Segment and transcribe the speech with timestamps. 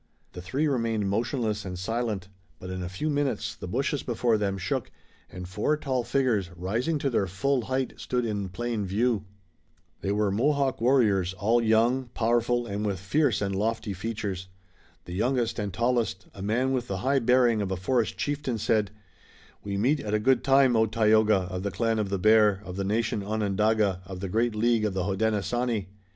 [0.33, 2.27] The three remained motionless and silent,
[2.59, 4.89] but in a few minutes the bushes before them shook,
[5.29, 9.25] and four tall figures, rising to their full height, stood in plain view.
[9.99, 14.47] They were Mohawk warriors, all young, powerful and with fierce and lofty features.
[15.05, 18.89] The youngest and tallest, a man with the high bearing of a forest chieftain, said:
[19.63, 22.75] "We meet at a good time, O Tayoga, of the clan of the Bear, of
[22.75, 25.89] the nation Onondaga, of the great League of the Hodenosaunee."